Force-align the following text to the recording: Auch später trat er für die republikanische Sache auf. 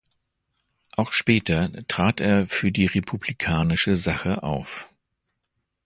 Auch 0.97 1.11
später 1.11 1.69
trat 1.87 2.21
er 2.21 2.47
für 2.47 2.71
die 2.71 2.87
republikanische 2.87 3.95
Sache 3.95 4.41
auf. 4.41 4.89